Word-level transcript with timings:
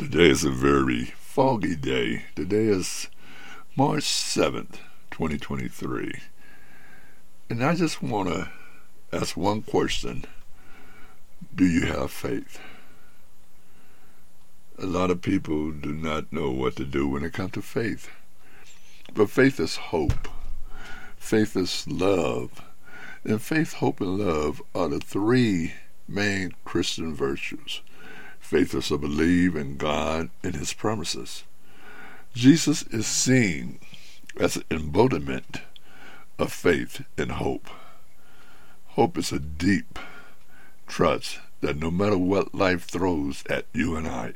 Today 0.00 0.30
is 0.30 0.44
a 0.44 0.50
very 0.50 1.04
foggy 1.04 1.76
day. 1.76 2.24
Today 2.34 2.64
is 2.64 3.08
March 3.76 4.04
7th, 4.04 4.78
2023. 5.10 6.14
And 7.50 7.62
I 7.62 7.74
just 7.74 8.02
want 8.02 8.30
to 8.30 8.48
ask 9.12 9.36
one 9.36 9.60
question 9.60 10.24
Do 11.54 11.66
you 11.66 11.82
have 11.82 12.10
faith? 12.10 12.58
A 14.78 14.86
lot 14.86 15.10
of 15.10 15.20
people 15.20 15.70
do 15.70 15.92
not 15.92 16.32
know 16.32 16.50
what 16.50 16.76
to 16.76 16.86
do 16.86 17.06
when 17.06 17.22
it 17.22 17.34
comes 17.34 17.52
to 17.52 17.62
faith. 17.62 18.08
But 19.12 19.28
faith 19.28 19.60
is 19.60 19.76
hope, 19.76 20.28
faith 21.18 21.54
is 21.54 21.86
love. 21.86 22.64
And 23.22 23.42
faith, 23.42 23.74
hope, 23.74 24.00
and 24.00 24.16
love 24.16 24.62
are 24.74 24.88
the 24.88 24.98
three 24.98 25.74
main 26.08 26.54
Christian 26.64 27.14
virtues. 27.14 27.82
Faith 28.50 28.74
is 28.74 28.88
to 28.88 28.98
believe 28.98 29.54
in 29.54 29.76
God 29.76 30.28
and 30.42 30.56
His 30.56 30.72
promises. 30.72 31.44
Jesus 32.34 32.82
is 32.88 33.06
seen 33.06 33.78
as 34.40 34.56
an 34.56 34.64
embodiment 34.72 35.60
of 36.36 36.52
faith 36.52 37.04
and 37.16 37.30
hope. 37.30 37.70
Hope 38.88 39.16
is 39.16 39.30
a 39.30 39.38
deep 39.38 40.00
trust 40.88 41.38
that 41.60 41.76
no 41.76 41.92
matter 41.92 42.18
what 42.18 42.52
life 42.52 42.86
throws 42.86 43.44
at 43.48 43.66
you 43.72 43.94
and 43.94 44.08
I, 44.08 44.32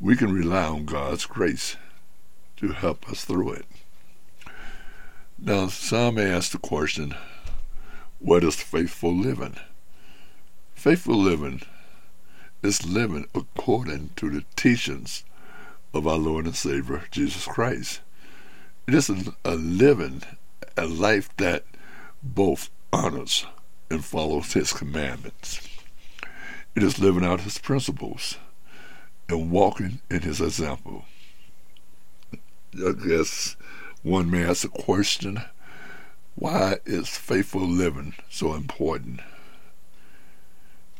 we 0.00 0.16
can 0.16 0.32
rely 0.32 0.64
on 0.64 0.86
God's 0.86 1.26
grace 1.26 1.76
to 2.56 2.68
help 2.68 3.06
us 3.10 3.26
through 3.26 3.52
it. 3.52 3.66
Now, 5.38 5.66
some 5.66 6.14
may 6.14 6.32
ask 6.32 6.52
the 6.52 6.58
question, 6.58 7.14
what 8.18 8.42
is 8.42 8.56
faithful 8.56 9.14
living? 9.14 9.56
Faithful 10.74 11.18
living 11.18 11.60
is 12.64 12.86
living 12.86 13.28
according 13.34 14.08
to 14.16 14.30
the 14.30 14.42
teachings 14.56 15.22
of 15.92 16.06
our 16.06 16.16
Lord 16.16 16.46
and 16.46 16.56
Savior, 16.56 17.04
Jesus 17.10 17.44
Christ. 17.44 18.00
It 18.88 18.94
is 18.94 19.10
a, 19.44 19.54
living, 19.54 20.22
a 20.76 20.86
life 20.86 21.28
that 21.36 21.64
both 22.22 22.70
honors 22.90 23.46
and 23.90 24.02
follows 24.02 24.54
His 24.54 24.72
commandments. 24.72 25.68
It 26.74 26.82
is 26.82 26.98
living 26.98 27.24
out 27.24 27.42
His 27.42 27.58
principles 27.58 28.38
and 29.28 29.50
walking 29.50 30.00
in 30.10 30.22
His 30.22 30.40
example. 30.40 31.04
I 32.74 32.92
guess 33.06 33.56
one 34.02 34.30
may 34.30 34.42
ask 34.42 34.64
a 34.64 34.68
question 34.68 35.42
why 36.34 36.78
is 36.84 37.10
faithful 37.10 37.60
living 37.60 38.14
so 38.28 38.54
important? 38.54 39.20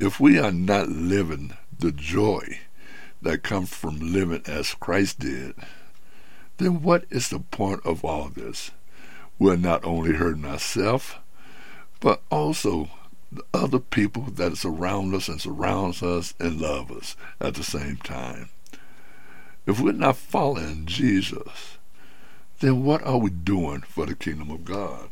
If 0.01 0.19
we 0.19 0.39
are 0.39 0.51
not 0.51 0.89
living 0.89 1.57
the 1.79 1.93
joy 1.93 2.59
that 3.23 3.45
comes 3.45 3.71
from 3.71 4.13
living 4.13 4.43
as 4.45 4.75
Christ 4.75 5.21
did, 5.21 5.55
then 6.57 6.83
what 6.83 7.05
is 7.11 7.29
the 7.29 7.39
point 7.39 7.81
of 7.85 8.05
all 8.05 8.29
this? 8.29 8.73
We're 9.39 9.57
not 9.57 9.85
only 9.85 10.15
hurting 10.15 10.45
ourselves, 10.45 11.15
but 12.01 12.23
also 12.29 12.91
the 13.31 13.45
other 13.53 13.79
people 13.79 14.23
that 14.23 14.57
surround 14.57 15.15
us 15.15 15.29
and 15.29 15.41
surrounds 15.41 16.03
us 16.03 16.35
and 16.41 16.61
love 16.61 16.91
us 16.91 17.17
at 17.41 17.55
the 17.55 17.65
same 17.65 17.97
time. 17.99 18.51
If 19.67 19.81
we're 19.81 19.93
not 19.93 20.17
following 20.17 20.87
Jesus, 20.87 21.79
then 22.59 22.85
what 22.85 23.03
are 23.05 23.19
we 23.19 23.31
doing 23.31 23.81
for 23.83 24.07
the 24.07 24.15
kingdom 24.15 24.51
of 24.51 24.65
God? 24.65 25.09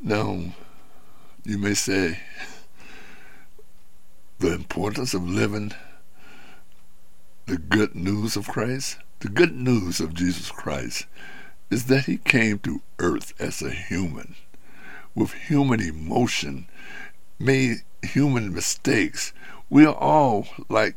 Now, 0.00 0.54
you 1.44 1.58
may 1.58 1.74
say 1.74 2.20
the 4.38 4.54
importance 4.54 5.14
of 5.14 5.28
living 5.28 5.72
the 7.46 7.58
good 7.58 7.94
news 7.94 8.36
of 8.36 8.46
Christ. 8.48 8.98
The 9.20 9.28
good 9.28 9.56
news 9.56 10.00
of 10.00 10.14
Jesus 10.14 10.50
Christ 10.50 11.06
is 11.70 11.86
that 11.86 12.04
he 12.04 12.18
came 12.18 12.58
to 12.60 12.82
earth 12.98 13.34
as 13.40 13.62
a 13.62 13.70
human 13.70 14.36
with 15.14 15.32
human 15.32 15.80
emotion, 15.80 16.68
made 17.38 17.78
human 18.02 18.54
mistakes. 18.54 19.32
We 19.68 19.84
are 19.84 19.94
all 19.94 20.46
like 20.68 20.94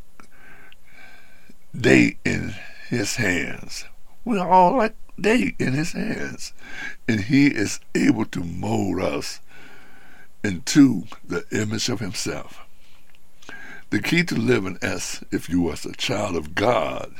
they 1.73 2.17
in 2.23 2.53
his 2.89 3.16
hands. 3.16 3.85
We 4.23 4.37
are 4.37 4.49
all 4.49 4.77
like 4.77 4.95
they 5.17 5.55
in 5.57 5.73
his 5.73 5.93
hands. 5.93 6.53
And 7.07 7.21
he 7.21 7.47
is 7.47 7.79
able 7.95 8.25
to 8.25 8.43
mold 8.43 9.01
us 9.01 9.39
into 10.43 11.05
the 11.27 11.43
image 11.51 11.89
of 11.89 11.99
himself. 11.99 12.59
The 13.91 14.02
key 14.02 14.24
to 14.24 14.35
living 14.35 14.78
as 14.81 15.22
if 15.31 15.50
you 15.50 15.59
was 15.59 15.85
a 15.85 15.91
child 15.91 16.38
of 16.38 16.56
God 16.56 17.13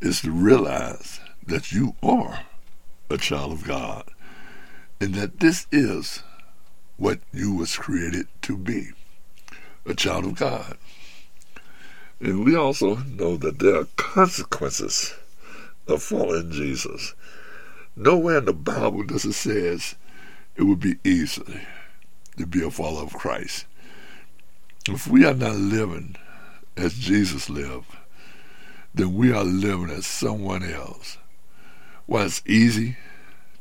is 0.00 0.20
to 0.20 0.30
realize 0.30 1.18
that 1.48 1.72
you 1.72 1.96
are 2.00 2.42
a 3.10 3.18
child 3.18 3.50
of 3.50 3.64
God 3.64 4.08
and 5.00 5.16
that 5.16 5.40
this 5.40 5.66
is 5.72 6.22
what 6.96 7.18
you 7.32 7.52
was 7.52 7.76
created 7.76 8.28
to 8.42 8.56
be 8.56 8.90
a 9.84 9.94
child 9.94 10.26
of 10.26 10.36
God. 10.36 10.78
And 12.20 12.44
we 12.44 12.54
also 12.54 12.94
know 12.98 13.36
that 13.38 13.58
there 13.58 13.80
are 13.80 13.88
consequences 13.96 15.12
of 15.88 16.04
following 16.04 16.52
Jesus. 16.52 17.16
Nowhere 17.96 18.38
in 18.38 18.44
the 18.44 18.52
Bible 18.52 19.02
does 19.02 19.24
it 19.24 19.32
says 19.32 19.96
it 20.54 20.62
would 20.62 20.78
be 20.78 20.98
easy 21.02 21.62
to 22.36 22.46
be 22.46 22.62
a 22.62 22.70
follower 22.70 23.02
of 23.02 23.14
Christ. 23.14 23.66
If 24.88 25.06
we 25.06 25.24
are 25.24 25.34
not 25.34 25.56
living 25.56 26.16
as 26.76 26.94
Jesus 26.94 27.48
lived, 27.48 27.96
then 28.94 29.14
we 29.14 29.32
are 29.32 29.44
living 29.44 29.90
as 29.90 30.06
someone 30.06 30.62
else. 30.62 31.16
While 32.06 32.26
it's 32.26 32.42
easy 32.46 32.96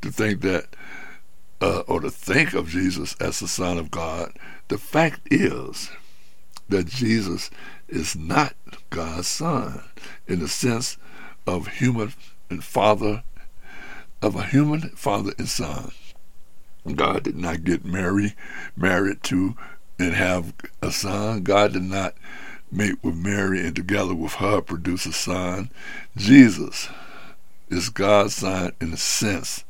to 0.02 0.12
think 0.12 0.42
that 0.42 0.76
uh, 1.62 1.84
or 1.88 2.02
to 2.02 2.12
think 2.12 2.54
of 2.54 2.68
Jesus 2.68 3.16
as 3.22 3.40
the 3.40 3.48
Son 3.48 3.78
of 3.78 3.90
God, 3.90 4.34
the 4.68 4.78
fact 4.78 5.22
is 5.32 5.90
that 6.68 6.88
Jesus 6.88 7.50
is 7.88 8.18
not 8.18 8.54
God's 8.90 9.28
Son 9.28 9.82
in 10.28 10.40
the 10.40 10.50
sense 10.50 10.98
of 11.48 11.68
human 11.68 12.14
and 12.50 12.64
father, 12.64 13.24
of 14.22 14.36
a 14.36 14.44
human 14.44 14.90
father 14.90 15.32
and 15.38 15.48
son. 15.48 15.92
God 16.96 17.24
did 17.24 17.38
not 17.38 17.64
get 17.64 17.86
married, 17.86 18.36
married 18.76 19.24
to 19.24 19.56
and 20.00 20.14
have 20.14 20.54
a 20.82 20.92
son. 20.92 21.44
God 21.44 21.74
did 21.74 21.84
not 21.84 22.16
mate 22.72 23.04
with 23.04 23.16
Mary 23.16 23.66
and 23.66 23.76
together 23.76 24.16
with 24.16 24.34
her 24.34 24.62
produce 24.62 25.06
a 25.06 25.14
son. 25.14 25.70
Jesus 26.18 26.90
is 27.70 27.90
God's 27.90 28.36
son 28.36 28.74
in 28.82 28.92
the 28.92 28.98
sense 28.98 29.64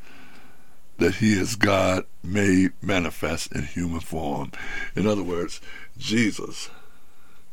that 0.97 1.15
he 1.15 1.33
is 1.33 1.55
God 1.55 2.05
made 2.23 2.71
manifest 2.81 3.51
in 3.51 3.63
human 3.63 3.99
form. 3.99 4.51
In 4.95 5.07
other 5.07 5.23
words, 5.23 5.59
Jesus 5.97 6.69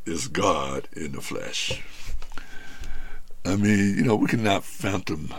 is 0.07 0.29
God 0.29 0.89
in 0.93 1.13
the 1.13 1.21
flesh. 1.21 1.83
I 3.45 3.57
mean, 3.57 3.97
you 3.97 4.03
know, 4.03 4.17
we 4.17 4.29
cannot 4.29 4.65
phantom 4.65 5.33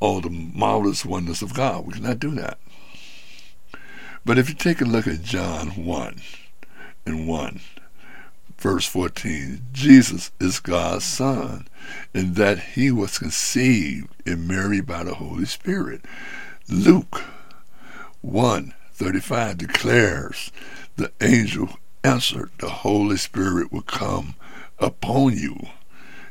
all 0.00 0.20
the 0.20 0.30
marvelous 0.30 1.04
wonders 1.04 1.40
of 1.42 1.54
God. 1.54 1.86
We 1.86 1.94
cannot 1.94 2.18
do 2.18 2.30
that. 2.32 2.58
But 4.26 4.38
if 4.38 4.48
you 4.48 4.56
take 4.56 4.80
a 4.80 4.84
look 4.84 5.06
at 5.06 5.22
John 5.22 5.68
1 5.84 6.20
and 7.06 7.28
1, 7.28 7.60
verse 8.58 8.84
14, 8.84 9.60
Jesus 9.72 10.32
is 10.40 10.58
God's 10.58 11.04
Son, 11.04 11.68
in 12.12 12.34
that 12.34 12.58
he 12.58 12.90
was 12.90 13.20
conceived 13.20 14.08
in 14.26 14.48
Mary 14.48 14.80
by 14.80 15.04
the 15.04 15.14
Holy 15.14 15.44
Spirit. 15.44 16.04
Luke 16.68 17.22
1:35 18.24 19.58
declares, 19.58 20.50
The 20.96 21.12
angel 21.20 21.78
answered, 22.02 22.50
The 22.58 22.70
Holy 22.70 23.18
Spirit 23.18 23.70
will 23.70 23.82
come 23.82 24.34
upon 24.80 25.38
you, 25.38 25.68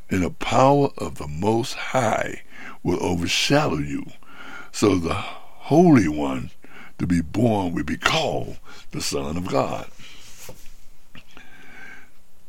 and 0.09 0.21
the 0.21 0.31
power 0.31 0.89
of 0.97 1.18
the 1.18 1.30
Most 1.30 1.75
High 1.75 2.42
will 2.83 3.01
overshadow 3.01 3.77
you. 3.77 4.06
So 4.74 4.95
the 4.95 5.13
Holy 5.13 6.09
One 6.09 6.51
to 6.97 7.07
be 7.07 7.21
born 7.21 7.74
will 7.74 7.83
be 7.83 7.97
called 7.97 8.57
the 8.92 9.01
Son 9.01 9.38
of 9.38 9.47
God. 9.47 9.88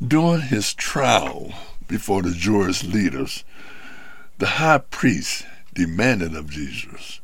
During 0.07 0.43
his 0.43 0.75
trial 0.75 1.53
before 1.89 2.23
the 2.23 2.33
Jewish 2.33 2.85
leaders, 2.85 3.45
the 4.39 4.47
high 4.47 4.79
priest 4.79 5.47
demanded 5.75 6.35
of 6.35 6.51
Jesus 6.51 7.21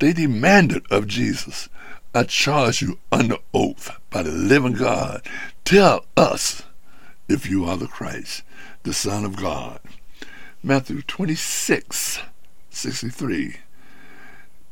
they 0.00 0.14
demanded 0.14 0.82
of 0.90 1.06
Jesus, 1.06 1.68
I 2.14 2.24
charge 2.24 2.82
you 2.82 2.98
under 3.12 3.36
oath 3.54 3.90
by 4.08 4.22
the 4.22 4.32
living 4.32 4.72
God, 4.72 5.22
tell 5.64 6.06
us 6.16 6.62
if 7.28 7.48
you 7.48 7.66
are 7.66 7.76
the 7.76 7.86
Christ, 7.86 8.42
the 8.82 8.94
Son 8.94 9.24
of 9.24 9.36
God. 9.36 9.78
Matthew 10.62 11.02
26, 11.02 12.20
63. 12.70 13.56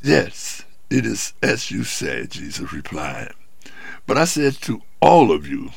Yes, 0.02 0.64
it 0.90 1.04
is 1.04 1.34
as 1.42 1.70
you 1.70 1.84
said, 1.84 2.30
Jesus 2.30 2.72
replied. 2.72 3.32
But 4.06 4.16
I 4.16 4.24
said 4.24 4.54
to 4.62 4.82
all 5.00 5.30
of 5.30 5.46
you, 5.46 5.70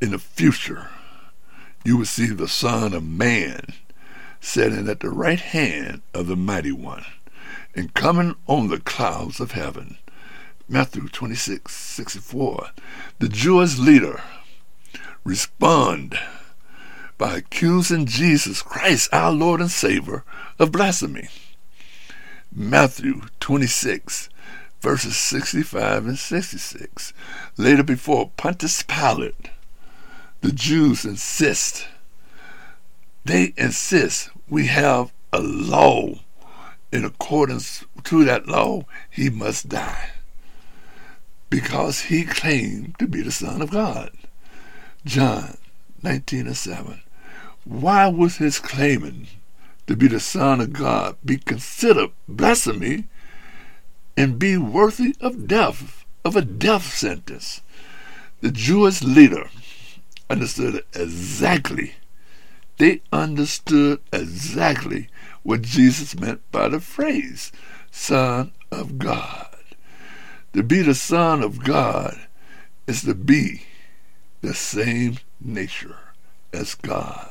in 0.00 0.12
the 0.12 0.18
future, 0.18 0.88
you 1.84 1.96
will 1.96 2.04
see 2.04 2.26
the 2.26 2.48
Son 2.48 2.94
of 2.94 3.04
Man 3.04 3.64
sitting 4.40 4.88
at 4.88 5.00
the 5.00 5.10
right 5.10 5.40
hand 5.40 6.02
of 6.14 6.26
the 6.26 6.36
Mighty 6.36 6.72
One 6.72 7.04
and 7.74 7.94
coming 7.94 8.34
on 8.46 8.68
the 8.68 8.80
clouds 8.80 9.40
of 9.40 9.52
heaven. 9.52 9.98
Matthew 10.68 11.08
26, 11.08 11.74
64. 11.74 12.70
The 13.18 13.28
Jewish 13.28 13.78
leader 13.78 14.22
respond 15.24 16.18
by 17.18 17.36
accusing 17.36 18.06
Jesus 18.06 18.62
Christ, 18.62 19.10
our 19.12 19.32
Lord 19.32 19.60
and 19.60 19.70
Savior, 19.70 20.24
of 20.58 20.72
blasphemy. 20.72 21.28
Matthew 22.52 23.22
26, 23.38 24.28
verses 24.80 25.16
65 25.16 26.06
and 26.06 26.18
66. 26.18 27.12
Later 27.56 27.82
before 27.84 28.32
Pontius 28.36 28.82
Pilate, 28.82 29.50
the 30.40 30.50
Jews 30.50 31.04
insist, 31.04 31.86
they 33.24 33.52
insist 33.56 34.30
we 34.48 34.66
have 34.66 35.12
a 35.32 35.40
law. 35.40 36.14
In 36.92 37.04
accordance 37.04 37.84
to 38.02 38.24
that 38.24 38.48
law, 38.48 38.84
he 39.08 39.30
must 39.30 39.68
die 39.68 40.10
because 41.50 42.02
he 42.02 42.24
claimed 42.24 42.98
to 42.98 43.06
be 43.06 43.22
the 43.22 43.30
Son 43.30 43.62
of 43.62 43.70
God. 43.70 44.10
John 45.04 45.56
19 46.02 46.46
and 46.48 46.56
7. 46.56 47.00
Why 47.64 48.08
was 48.08 48.36
his 48.38 48.58
claiming 48.58 49.28
to 49.86 49.96
be 49.96 50.08
the 50.08 50.20
Son 50.20 50.60
of 50.60 50.72
God 50.72 51.16
be 51.24 51.36
considered 51.38 52.10
blasphemy 52.28 53.04
and 54.16 54.38
be 54.38 54.56
worthy 54.56 55.14
of 55.20 55.46
death, 55.46 56.04
of 56.24 56.36
a 56.36 56.42
death 56.42 56.94
sentence? 56.94 57.60
The 58.40 58.50
Jewish 58.50 59.02
leader 59.02 59.50
understood 60.28 60.84
exactly. 60.94 61.94
They 62.78 63.02
understood 63.12 64.00
exactly 64.12 65.08
what 65.42 65.62
Jesus 65.62 66.18
meant 66.18 66.40
by 66.50 66.68
the 66.68 66.80
phrase, 66.80 67.52
Son 67.90 68.52
of 68.70 68.98
God. 68.98 69.54
To 70.54 70.62
be 70.62 70.82
the 70.82 70.94
Son 70.94 71.42
of 71.42 71.62
God 71.62 72.18
is 72.86 73.02
to 73.02 73.14
be 73.14 73.66
the 74.40 74.54
same 74.54 75.18
nature 75.40 75.98
as 76.52 76.74
God. 76.74 77.30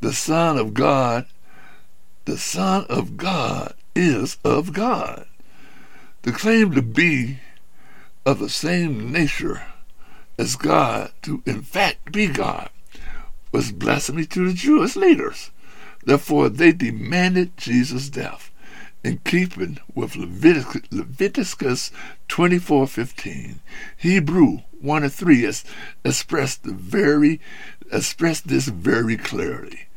The 0.00 0.12
Son 0.12 0.58
of 0.58 0.74
God, 0.74 1.26
the 2.24 2.38
Son 2.38 2.86
of 2.88 3.16
God 3.16 3.74
is 3.94 4.38
of 4.44 4.72
God. 4.72 5.26
The 6.22 6.32
claim 6.32 6.72
to 6.72 6.82
be 6.82 7.40
of 8.24 8.38
the 8.38 8.48
same 8.48 9.12
nature 9.12 9.62
as 10.38 10.56
God, 10.56 11.12
to 11.22 11.42
in 11.44 11.62
fact 11.62 12.12
be 12.12 12.26
God, 12.26 12.70
was 13.52 13.72
blasphemy 13.72 14.24
to 14.26 14.48
the 14.48 14.54
Jewish 14.54 14.96
leaders. 14.96 15.50
Therefore, 16.04 16.48
they 16.48 16.72
demanded 16.72 17.56
Jesus' 17.56 18.08
death 18.08 18.50
in 19.04 19.18
keeping 19.18 19.78
with 19.94 20.16
Leviticus, 20.16 20.82
Leviticus 20.90 21.90
24:15. 22.28 23.60
Hebrew 23.96 24.62
1 24.80 25.02
and 25.04 25.12
3 25.12 25.42
has 25.42 25.64
expressed 26.04 26.62
the 26.62 26.72
very 26.72 27.40
expressed 27.92 28.48
this 28.48 28.66
very 28.66 29.16
clearly. 29.16 29.88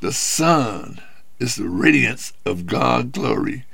The 0.00 0.12
Son 0.12 1.00
is 1.40 1.56
the 1.56 1.68
radiance 1.68 2.32
of 2.44 2.66
God's 2.66 3.12
glory 3.12 3.64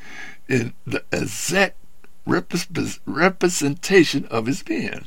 in 0.49 0.73
the 0.87 1.05
exact 1.13 1.77
representation 2.25 4.25
of 4.27 4.47
his 4.47 4.63
being. 4.63 5.05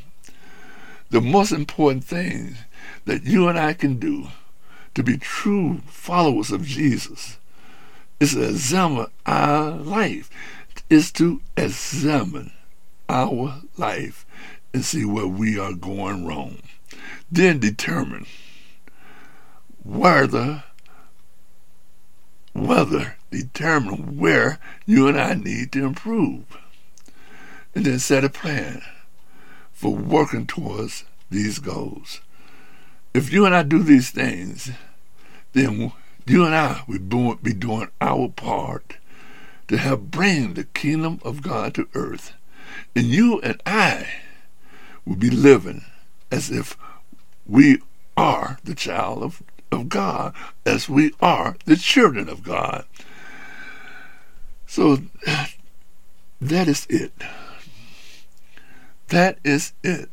The 1.10 1.22
most 1.22 1.52
important 1.52 2.04
thing 2.04 2.58
that 3.06 3.24
you 3.24 3.48
and 3.48 3.58
I 3.58 3.74
can 3.74 3.98
do 3.98 4.28
to 4.94 5.02
be 5.02 5.18
true 5.18 5.82
followers 5.88 6.52
of 6.52 6.66
Jesus 6.66 7.38
is 8.20 8.34
to 8.34 8.50
examine 8.50 9.08
our 9.26 9.72
life, 9.72 10.30
is 10.90 11.12
to 11.14 11.42
examine 11.56 12.52
our 13.08 13.62
life 13.78 14.26
and 14.74 14.86
see 14.86 15.06
where 15.06 15.28
we 15.28 15.58
are 15.58 15.74
going 15.74 16.26
wrong. 16.26 16.60
Then 17.32 17.60
determine 17.60 18.26
whether 19.84 20.66
whether 22.54 23.18
determine 23.32 24.18
where 24.18 24.60
you 24.86 25.08
and 25.08 25.20
I 25.20 25.34
need 25.36 25.72
to 25.74 25.86
improve. 25.86 26.46
And 27.76 27.86
then 27.86 28.00
set 28.00 28.24
a 28.24 28.30
plan 28.30 28.82
for 29.72 29.94
working 29.94 30.48
towards 30.48 31.06
these 31.30 31.60
goals. 31.60 32.22
If 33.14 33.32
you 33.32 33.46
and 33.46 33.56
I 33.56 33.64
do 33.64 33.84
these 33.84 34.10
things, 34.10 34.72
then 35.54 35.92
you 36.26 36.46
and 36.46 36.56
I 36.56 36.84
will 36.88 37.36
be 37.36 37.54
doing 37.54 37.90
our 38.02 38.30
part 38.30 38.98
to 39.68 39.78
help 39.78 40.02
bring 40.02 40.54
the 40.54 40.64
kingdom 40.64 41.20
of 41.24 41.42
God 41.42 41.74
to 41.76 41.88
earth. 41.94 42.34
And 42.96 43.06
you 43.06 43.40
and 43.42 43.62
I 43.66 44.08
will 45.06 45.16
be 45.16 45.30
living 45.30 45.86
as 46.32 46.52
if 46.52 46.78
we 47.48 47.80
are 48.18 48.60
the 48.64 48.76
child 48.76 49.24
of, 49.24 49.42
of 49.72 49.90
God, 49.90 50.34
as 50.66 50.90
we 50.90 51.14
are 51.22 51.56
the 51.66 51.76
children 51.76 52.30
of 52.30 52.44
God. 52.44 52.86
So 54.66 55.00
that 56.42 56.68
is 56.68 56.86
it. 56.90 57.14
That 59.10 59.40
is 59.44 59.74
it. 59.84 60.10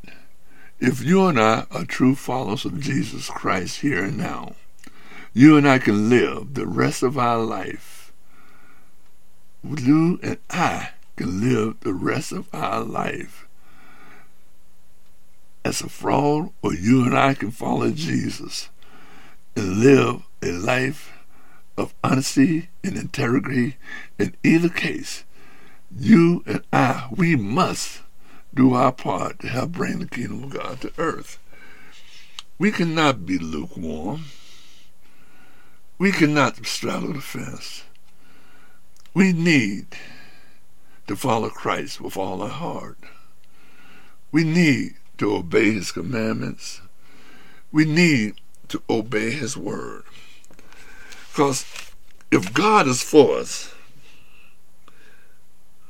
If 0.81 1.03
you 1.03 1.27
and 1.27 1.41
I 1.41 1.67
are 1.71 1.85
true 1.85 2.15
followers 2.15 2.65
of 2.65 2.81
Jesus 2.81 3.29
Christ 3.29 3.81
here 3.81 4.05
and 4.05 4.19
now, 4.19 4.55
you 5.33 5.57
and 5.57 5.69
I 5.69 5.79
can 5.79 6.09
live 6.09 6.55
the 6.55 6.67
rest 6.67 7.03
of 7.03 7.19
our 7.19 7.39
life. 7.39 8.13
You 9.63 10.19
and 10.23 10.39
I 10.51 10.91
can 11.17 11.41
live 11.41 11.81
the 11.81 11.93
rest 11.93 12.33
of 12.33 12.49
our 12.53 12.81
life 12.81 13.47
as 15.65 15.81
a 15.81 15.89
fraud, 15.89 16.51
or 16.63 16.73
you 16.73 17.05
and 17.05 17.19
I 17.19 17.35
can 17.35 17.51
follow 17.51 17.91
Jesus 17.91 18.69
and 19.57 19.79
live 19.79 20.23
a 20.43 20.53
life 20.53 21.13
of 21.77 21.95
honesty 22.05 22.69
and 22.85 22.97
integrity. 22.97 23.77
In 24.19 24.37
either 24.45 24.69
case, 24.69 25.25
you 25.99 26.45
and 26.47 26.63
I, 26.73 27.09
we 27.11 27.37
must 27.37 28.03
do 28.55 28.75
our 28.75 28.93
part 28.93 29.41
to 29.41 29.49
help 29.49 29.73
bring 29.73 29.99
the 29.99 30.07
kingdom 30.07 30.45
of 30.45 30.51
God 30.51 30.81
to 30.83 30.93
earth. 30.99 31.39
We 32.59 32.71
cannot 32.71 33.27
be 33.27 33.39
lukewarm. 33.39 34.27
We 35.99 36.13
cannot 36.13 36.65
straddle 36.67 37.15
the 37.15 37.21
fence. 37.21 37.85
We 39.15 39.33
need 39.33 39.87
to 41.07 41.17
follow 41.17 41.49
Christ 41.49 42.01
with 42.01 42.17
all 42.17 42.43
our 42.43 42.49
heart. 42.49 42.99
We 44.33 44.45
need 44.45 44.97
to 45.19 45.35
obey 45.35 45.73
his 45.73 45.93
commandments. 45.93 46.81
We 47.73 47.85
need 47.85 48.35
to 48.69 48.83
obey 48.89 49.31
his 49.31 49.57
word. 49.57 50.05
Because 51.31 51.65
if 52.31 52.53
God 52.53 52.89
is 52.89 53.03
for 53.03 53.39
us, 53.39 53.75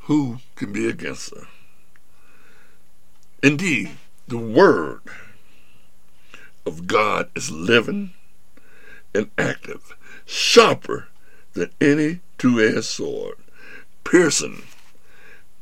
who 0.02 0.38
can 0.54 0.72
be 0.72 0.88
against 0.88 1.32
us? 1.32 1.46
Indeed, 3.42 3.90
the 4.28 4.38
word 4.38 5.00
of 6.64 6.86
God 6.86 7.30
is 7.34 7.50
living 7.50 8.10
and 9.14 9.30
active, 9.38 9.96
sharper 10.24 11.08
than 11.54 11.70
any 11.80 12.20
two-edged 12.38 12.84
sword, 12.84 13.36
piercing 14.04 14.62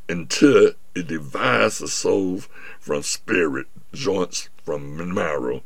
until 0.08 0.72
it 0.94 1.06
divides 1.06 1.78
the 1.78 1.88
soul 1.88 2.40
from 2.80 3.02
spirit, 3.02 3.66
joints 3.92 4.48
from 4.64 5.14
marrow. 5.14 5.62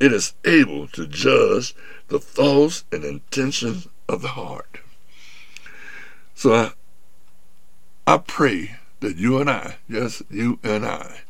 It 0.00 0.12
is 0.12 0.34
able 0.44 0.88
to 0.88 1.06
judge 1.06 1.74
the 2.08 2.18
thoughts 2.18 2.84
and 2.92 3.04
intentions 3.04 3.88
of 4.08 4.22
the 4.22 4.28
heart. 4.28 4.80
So 6.34 6.54
I, 6.54 6.70
I 8.06 8.18
pray 8.18 8.76
that 9.00 9.16
you 9.16 9.40
and 9.40 9.50
I, 9.50 9.76
yes, 9.88 10.22
you 10.30 10.58
and 10.62 10.86
I, 10.86 11.20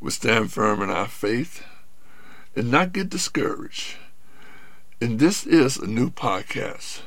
will 0.00 0.10
stand 0.10 0.52
firm 0.52 0.82
in 0.82 0.90
our 0.90 1.08
faith 1.08 1.64
and 2.54 2.70
not 2.70 2.92
get 2.92 3.08
discouraged 3.08 3.96
and 5.04 5.18
this 5.18 5.44
is 5.44 5.76
a 5.76 5.86
new 5.86 6.08
podcast. 6.08 7.02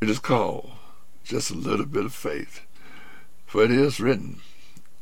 It 0.00 0.08
is 0.08 0.20
called 0.20 0.70
Just 1.24 1.50
a 1.50 1.54
Little 1.54 1.84
Bit 1.84 2.04
of 2.04 2.14
Faith. 2.14 2.60
For 3.44 3.64
it 3.64 3.72
is 3.72 3.98
written, 3.98 4.40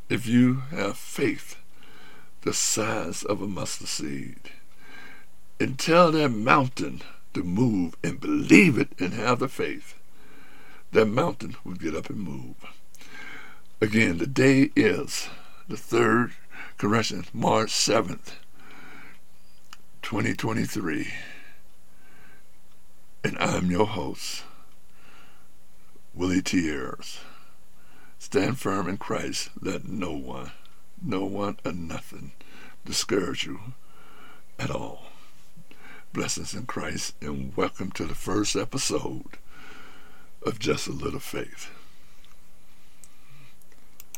if 0.09 0.27
you 0.27 0.63
have 0.71 0.97
faith 0.97 1.57
the 2.41 2.55
size 2.55 3.23
of 3.23 3.43
a 3.43 3.47
mustard 3.47 3.89
seed, 3.89 4.39
and 5.63 5.79
tell 5.79 6.11
that 6.11 6.29
mountain 6.29 7.01
to 7.33 7.45
move 7.45 7.95
and 8.03 8.21
believe 8.21 8.77
it 8.77 8.89
and 8.99 9.15
have 9.15 9.39
the 9.39 9.49
faith, 9.49 9.95
that 10.91 11.07
mountain 11.07 11.55
will 11.63 11.75
get 11.75 11.95
up 11.95 12.11
and 12.11 12.19
move. 12.19 12.57
Again, 13.81 14.19
the 14.19 14.27
day 14.27 14.71
is 14.75 15.29
the 15.69 15.77
third 15.77 16.33
correction, 16.79 17.27
March 17.33 17.71
7th, 17.71 18.33
2023. 20.03 21.13
And 23.23 23.39
I'm 23.39 23.71
your 23.71 23.87
host, 23.87 24.43
Willie 26.13 26.43
Tierres. 26.43 27.21
Stand 28.19 28.59
firm 28.59 28.89
in 28.89 28.97
Christ. 28.97 29.51
Let 29.61 29.87
no 29.87 30.13
one, 30.13 30.51
no 31.01 31.25
one 31.25 31.59
or 31.65 31.73
nothing 31.73 32.33
discourage 32.85 33.47
you 33.47 33.61
at 34.59 34.69
all. 34.69 35.12
Blessings 36.13 36.53
in 36.53 36.67
Christ 36.67 37.15
and 37.23 37.57
welcome 37.57 37.91
to 37.93 38.05
the 38.05 38.15
first 38.15 38.55
episode 38.55 39.39
of 40.43 40.59
Just 40.59 40.87
a 40.87 40.93
Little 40.93 41.19
Faith. 41.19 41.71